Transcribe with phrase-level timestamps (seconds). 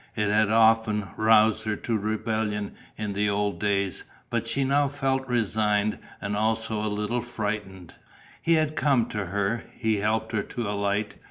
[0.15, 5.27] It had often roused her to rebellion in the old days, but she now felt
[5.27, 7.93] resigned and also a little frightened.
[8.41, 11.13] He had come to her; he helped her to alight.